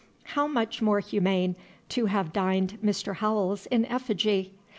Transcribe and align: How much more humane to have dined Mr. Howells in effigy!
How 0.23 0.47
much 0.47 0.81
more 0.81 0.99
humane 0.99 1.55
to 1.89 2.07
have 2.07 2.33
dined 2.33 2.79
Mr. 2.83 3.17
Howells 3.17 3.67
in 3.67 3.85
effigy! 3.85 4.55